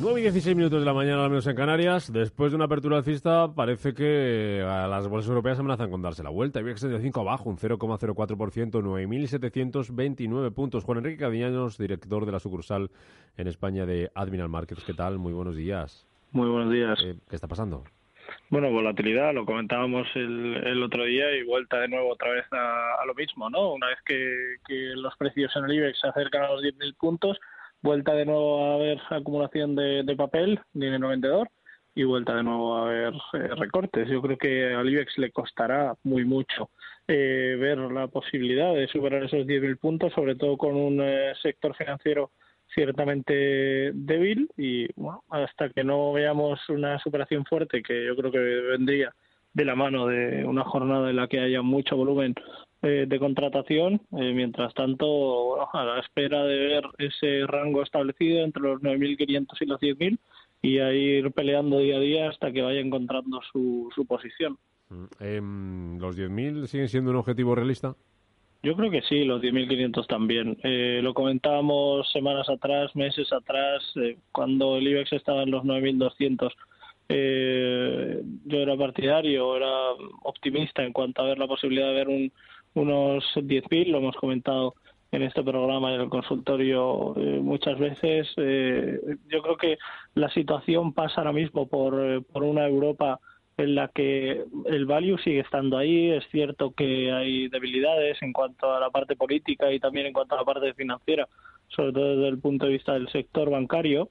[0.00, 2.12] 9 y 16 minutos de la mañana, al menos en Canarias.
[2.12, 6.30] Después de una apertura alcista, parece que a las bolsas europeas amenazan con darse la
[6.30, 6.60] vuelta.
[6.60, 10.84] IBEX 35 abajo, un 0,04%, 9.729 puntos.
[10.84, 12.90] Juan Enrique Cadillanos, director de la sucursal
[13.36, 14.84] en España de Admiral Markets.
[14.84, 15.18] ¿Qué tal?
[15.18, 16.06] Muy buenos días.
[16.32, 16.98] Muy buenos días.
[17.04, 17.84] Eh, ¿Qué está pasando?
[18.50, 23.02] Bueno, volatilidad, lo comentábamos el, el, otro día y vuelta de nuevo otra vez a,
[23.02, 23.72] a lo mismo, ¿no?
[23.74, 27.38] Una vez que, que, los precios en el IBEX se acercan a los 10.000 puntos,
[27.84, 31.50] vuelta de nuevo a haber acumulación de, de papel, dinero vendedor,
[31.94, 34.08] y vuelta de nuevo a haber eh, recortes.
[34.08, 36.70] Yo creo que al IBEX le costará muy mucho
[37.06, 41.76] eh, ver la posibilidad de superar esos 10.000 puntos, sobre todo con un eh, sector
[41.76, 42.30] financiero
[42.74, 48.38] ciertamente débil y bueno, hasta que no veamos una superación fuerte, que yo creo que
[48.38, 49.14] vendría
[49.52, 52.34] de la mano de una jornada en la que haya mucho volumen
[52.84, 58.44] eh, de contratación, eh, mientras tanto, bueno, a la espera de ver ese rango establecido
[58.44, 60.18] entre los 9.500 y los 10.000
[60.62, 64.58] y a ir peleando día a día hasta que vaya encontrando su, su posición.
[65.20, 65.40] Eh,
[65.98, 67.96] ¿Los 10.000 siguen siendo un objetivo realista?
[68.62, 70.56] Yo creo que sí, los 10.500 también.
[70.62, 76.50] Eh, lo comentábamos semanas atrás, meses atrás, eh, cuando el IBEX estaba en los 9.200.
[77.10, 79.68] Eh, yo era partidario, era
[80.22, 82.32] optimista en cuanto a ver la posibilidad de ver un,
[82.74, 84.74] unos 10.000, lo hemos comentado
[85.12, 88.28] en este programa y en el consultorio eh, muchas veces.
[88.36, 88.98] Eh,
[89.28, 89.78] yo creo que
[90.14, 93.20] la situación pasa ahora mismo por, por una Europa
[93.56, 96.10] en la que el value sigue estando ahí.
[96.10, 100.34] Es cierto que hay debilidades en cuanto a la parte política y también en cuanto
[100.34, 101.28] a la parte financiera,
[101.68, 104.08] sobre todo desde el punto de vista del sector bancario.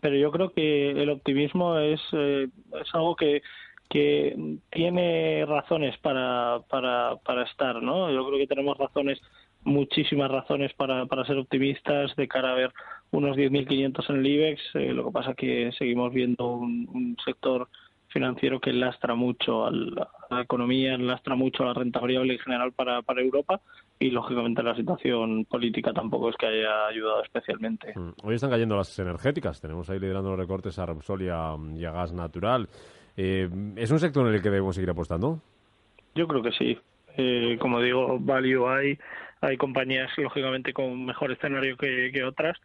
[0.00, 2.48] Pero yo creo que el optimismo es, eh,
[2.80, 3.42] es algo que,
[3.88, 8.10] que tiene razones para, para, para estar, ¿no?
[8.10, 9.20] Yo creo que tenemos razones,
[9.62, 12.72] muchísimas razones para, para ser optimistas de cara a ver
[13.10, 14.62] unos 10.500 en el IBEX.
[14.74, 17.68] Eh, lo que pasa que seguimos viendo un, sector
[18.08, 22.72] financiero que lastra mucho a la economía, lastra mucho a la renta variable en general
[22.72, 23.60] para, para Europa
[23.98, 27.92] y lógicamente la situación política tampoco es que haya ayudado especialmente.
[28.22, 32.12] Hoy están cayendo las energéticas, tenemos ahí liderando los recortes a Repsol y a gas
[32.12, 32.68] natural.
[33.16, 35.40] Eh, ¿Es un sector en el que debemos seguir apostando?
[36.14, 36.78] Yo creo que sí.
[37.16, 38.98] Eh, como digo, value hay,
[39.40, 42.58] hay compañías lógicamente con mejor escenario que, otras,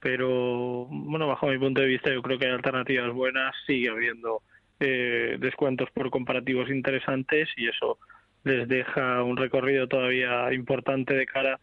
[0.00, 4.42] pero bueno, bajo mi punto de vista yo creo que hay alternativas buenas, sigue habiendo
[4.80, 7.98] eh, descuentos por comparativos interesantes y eso
[8.44, 11.58] les deja un recorrido todavía importante de cara,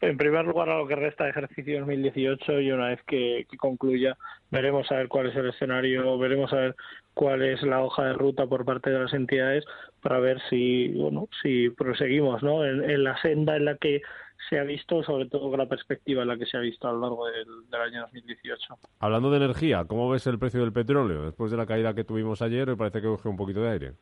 [0.00, 4.16] en primer lugar, a lo que resta de ejercicio 2018 y una vez que, concluya
[4.50, 6.76] veremos a ver cuál es el escenario, veremos a ver
[7.14, 9.64] cuál es la hoja de ruta por parte de las entidades
[10.00, 12.64] para ver si, bueno, si proseguimos ¿no?
[12.64, 14.02] en, la senda en la que
[14.48, 16.92] se ha visto, sobre todo con la perspectiva en la que se ha visto a
[16.92, 18.78] lo largo del, del, año 2018.
[19.00, 21.24] Hablando de energía, ¿cómo ves el precio del petróleo?
[21.24, 23.92] Después de la caída que tuvimos ayer, me parece que coge un poquito de aire.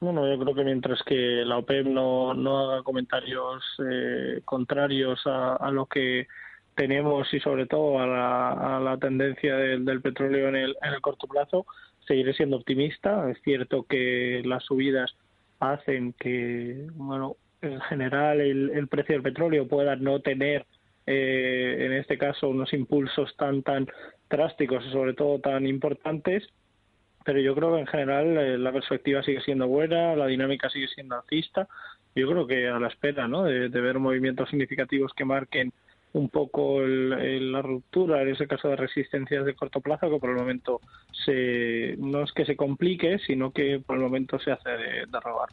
[0.00, 5.56] Bueno, yo creo que mientras que la OPEP no, no haga comentarios eh, contrarios a,
[5.56, 6.26] a, lo que
[6.74, 10.94] tenemos y sobre todo a la, a la tendencia del, del petróleo en el, en
[10.94, 11.66] el corto plazo,
[12.06, 13.30] seguiré siendo optimista.
[13.30, 15.14] Es cierto que las subidas
[15.58, 20.64] hacen que, bueno, en general el, el precio del petróleo pueda no tener
[21.06, 23.86] eh, en este caso unos impulsos tan tan
[24.30, 26.48] drásticos y sobre todo tan importantes
[27.24, 30.88] pero yo creo que en general eh, la perspectiva sigue siendo buena la dinámica sigue
[30.88, 31.68] siendo alcista
[32.14, 33.44] yo creo que a la espera ¿no?
[33.44, 35.72] de, de ver movimientos significativos que marquen
[36.12, 40.30] un poco el, la ruptura, en ese caso de resistencias de corto plazo, que por
[40.30, 40.80] el momento
[41.24, 45.50] se, no es que se complique, sino que por el momento se hace de, robar.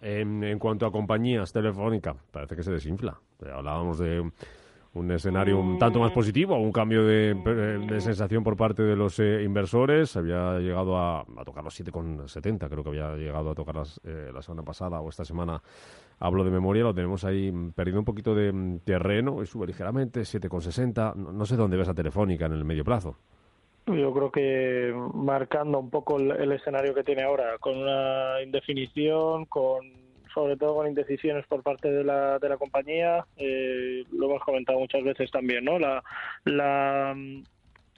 [0.00, 3.18] En, en, cuanto a compañías telefónicas, parece que se desinfla.
[3.40, 4.30] Hablábamos de
[4.94, 9.20] un escenario un tanto más positivo, un cambio de, de sensación por parte de los
[9.20, 10.16] eh, inversores.
[10.16, 14.30] Había llegado a, a tocar los 7,70, creo que había llegado a tocar las, eh,
[14.34, 15.62] la semana pasada o esta semana.
[16.18, 21.14] Hablo de memoria, lo tenemos ahí perdiendo un poquito de terreno y sube ligeramente, 7,60.
[21.14, 23.16] No, no sé dónde ves a Telefónica en el medio plazo.
[23.86, 29.46] Yo creo que marcando un poco el, el escenario que tiene ahora, con una indefinición,
[29.46, 33.24] con sobre todo con indecisiones por parte de la, de la compañía.
[33.36, 35.78] Eh, lo hemos comentado muchas veces también, ¿no?
[35.78, 36.02] La,
[36.44, 37.16] la,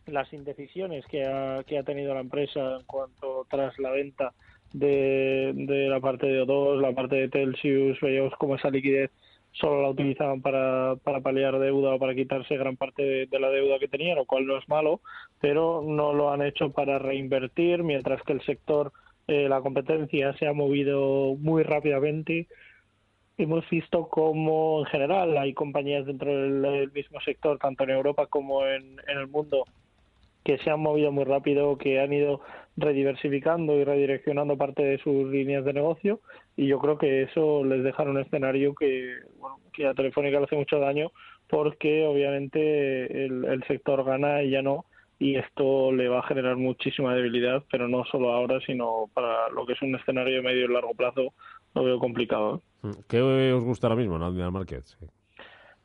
[0.06, 4.32] las indecisiones que ha, que ha tenido la empresa en cuanto tras la venta
[4.73, 9.11] de, de la parte de O2, la parte de Telsius, veíamos como esa liquidez
[9.52, 13.78] solo la utilizaban para, para paliar deuda o para quitarse gran parte de, la deuda
[13.78, 15.00] que tenían, lo cual no es malo,
[15.40, 18.93] pero no lo han hecho para reinvertir, mientras que el sector,
[19.29, 22.49] eh, la competencia se ha movido muy rápidamente.
[23.39, 28.67] Hemos visto como en general hay compañías dentro del, mismo sector, tanto en Europa como
[28.67, 29.65] en, en el mundo,
[30.45, 32.41] que se han movido muy rápido, que han ido
[32.77, 36.21] rediversificando y redireccionando parte de sus líneas de negocio
[36.57, 40.39] y yo creo que eso les deja en un escenario que, bueno, que a Telefónica
[40.39, 41.13] le hace mucho daño
[41.49, 44.87] porque obviamente el, el sector gana y ya no
[45.23, 49.65] y esto le va a generar muchísima debilidad, pero no solo ahora, sino para lo
[49.65, 51.33] que es un escenario de medio y largo plazo,
[51.75, 52.61] lo veo complicado.
[52.83, 52.91] ¿eh?
[53.09, 54.83] ¿Qué os gusta ahora mismo en Aldinal Market?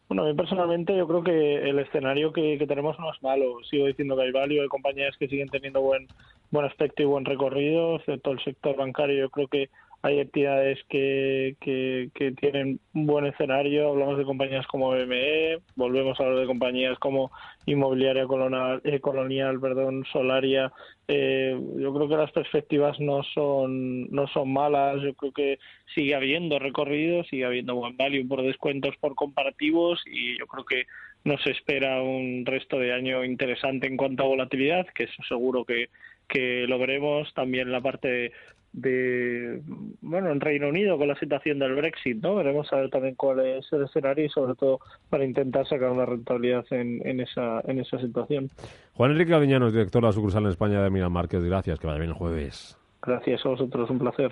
[0.09, 3.57] Bueno, a mí personalmente yo creo que el escenario que, tenemos no es malo.
[3.69, 6.07] Sigo diciendo que hay value, hay compañías que siguen teniendo buen,
[6.49, 9.19] buen aspecto y buen recorrido, excepto el sector bancario.
[9.19, 9.69] Yo creo que
[10.03, 13.89] hay entidades que, que, tienen un buen escenario.
[13.89, 17.31] Hablamos de compañías como BME, volvemos a hablar de compañías como
[17.65, 20.71] Inmobiliaria Colonial, eh, Colonial perdón, Solaria.
[21.07, 25.01] Eh, yo creo que las perspectivas no son, no son malas.
[25.01, 25.59] Yo creo que
[25.95, 30.85] sigue habiendo recorrido, sigue habiendo buen value por descuentos, por comparativos y yo creo que
[31.23, 35.89] nos espera un resto de año interesante en cuanto a volatilidad, que eso seguro que,
[36.27, 37.33] que lo veremos.
[37.33, 38.31] También la parte
[38.77, 39.59] de
[40.01, 43.39] bueno en Reino Unido con la situación del Brexit no veremos a ver también cuál
[43.39, 44.79] es el escenario y sobre todo
[45.09, 48.49] para intentar sacar una rentabilidad en, en esa en esa situación.
[48.93, 51.97] Juan Enrique Aviñano director de la sucursal en España de Miran Márquez gracias que vaya
[51.97, 52.77] bien el jueves.
[53.01, 54.31] Gracias a vosotros un placer